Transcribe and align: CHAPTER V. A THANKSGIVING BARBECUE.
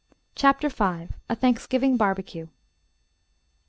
CHAPTER 0.33 0.67
V. 0.69 0.83
A 1.29 1.35
THANKSGIVING 1.35 1.95
BARBECUE. 1.95 2.49